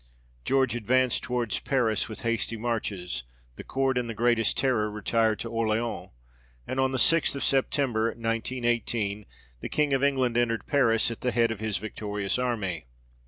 [0.45, 3.23] George advanced towards Paris with hasty marches;
[3.55, 6.09] the Court in the greatest terror retired to Orleans,
[6.65, 9.27] and on the sixth of September, 1918,
[9.59, 12.87] the King of England entered Paris at the head of his victorious army.